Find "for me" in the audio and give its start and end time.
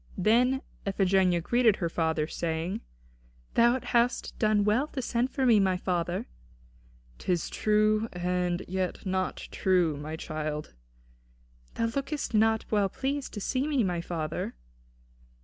5.29-5.59